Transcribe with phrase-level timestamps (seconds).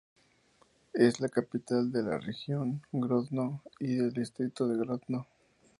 [0.95, 5.27] Es la capital de la Región de Grodno y del Distrito de Grodno.